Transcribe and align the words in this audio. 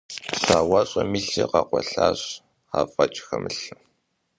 Щауэщӏэм 0.41 1.11
и 1.19 1.21
лъыр 1.27 1.49
къэкъуэлъащ 1.51 2.19
афӏэкӏ 2.79 3.19
хэмылъу. 3.25 3.77